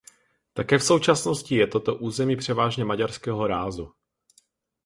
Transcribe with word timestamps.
Také 0.53 0.77
v 0.77 0.83
současnosti 0.83 1.55
je 1.55 1.67
toto 1.67 1.95
území 1.95 2.35
převážně 2.35 2.85
maďarského 2.85 3.47
rázu. 3.47 3.93